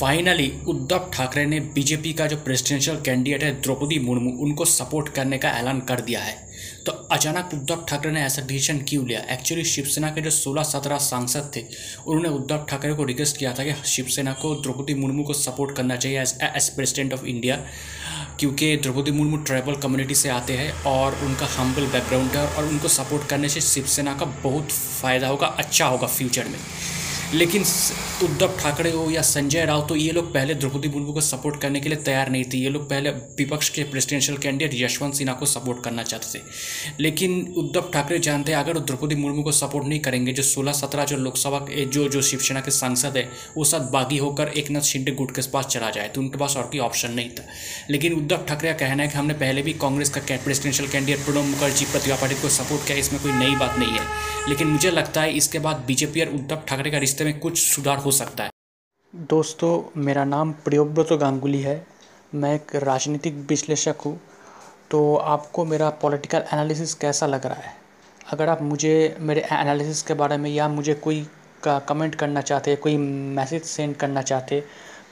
[0.00, 5.38] Finally Uddhav Thackeray ने BJP का जो प्रेसिडेंशियल कैंडिडेट है, द्रौपदी मुर्मू, उनको सपोर्ट करने
[5.38, 6.36] का ऐलान कर दिया है।
[6.86, 9.20] तो अचानक उद्धव ठाकरे ने ऐसा डिसीज़न क्यों लिया?
[9.30, 11.64] एक्चुअली शिवसेना के जो 16-17 सांसद थे,
[12.06, 15.96] उन्होंने उद्धव ठाकरे को रिक्वेस्ट किया था कि शिवसेना को द्रौपदी मुर्मू को सपोर्ट करना
[15.96, 17.56] चाहिए as as president of India
[18.40, 22.88] क्योंकि द्रौपदी मुर्मू ट्राइबल कम्युनिटी से आते हैं और उनका हम्बल बैकग्राउंड है और उनको
[22.88, 26.58] सपोर्ट करने से शिवसेना का बहुत फ़ायदा होगा अच्छा होगा फ्यूचर में।
[27.34, 27.64] लेकिन
[28.24, 31.80] उद्धव ठाकरे हो या संजय राव तो ये लोग पहले द्रौपदी मुर्मू को सपोर्ट करने
[31.80, 35.46] के लिए तैयार नहीं थे। ये लोग पहले विपक्ष के प्रेसिडेंशियल कैंडिडेट यशवंत सिन्हा को
[35.46, 36.42] सपोर्ट करना चाहते थे।
[37.00, 41.04] लेकिन उद्धव ठाकरे जानते हैं, अगर द्रौपदी मुर्मू को सपोर्ट नहीं करेंगे, जो सोलह सत्रह
[41.04, 45.12] जो लोकसभा जो जो शिवसेना के सांसद है, वो सब बागी होकर एक नाथ शिंदे
[45.12, 47.46] गुट के पास चला जाए तो उनके पास और कोई ऑप्शन नहीं था।
[47.90, 51.44] लेकिन उद्धव ठाकरे का कहना है कि हमने पहले भी कांग्रेस का प्रेसिडेंशियल कैंडिडेट प्रणब
[51.46, 55.20] मुखर्जी, प्रतिभा पाटिल को सपोर्ट किया, इसमें कोई नई बात नहीं है। लेकिन मुझे लगता
[55.20, 58.50] है इसके बाद बीजेपी और उद्धव ठाकरे का रिश्ते में कुछ सुधार हो सकता है।
[59.14, 61.84] दोस्तों, मेरा नाम प्रियोव्रत गांगुली है।
[62.34, 64.18] मैं एक राजनीतिक विश्लेषक हूँ।
[64.90, 67.74] तो आपको मेरा पॉलिटिकल एनालिसिस कैसा लग रहा है?
[68.32, 71.26] अगर आप मुझे, मेरे एनालिसिस के बारे में या मुझे कोई
[71.62, 74.62] का कमेंट करना चाहते, कोई मैसेज सेंड करना चाहते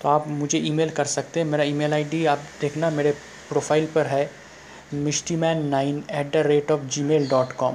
[0.03, 3.11] तो आप मुझे ईमेल कर सकते हैं। मेरा ईमेल आईडी आप देखना मेरे
[3.49, 4.31] प्रोफ़ाइल पर है
[4.95, 7.75] Mishti Maan nine at the rate of Gmail dot com